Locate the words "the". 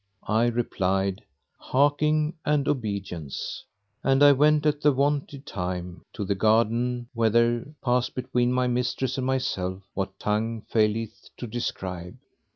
4.81-4.91, 6.25-6.33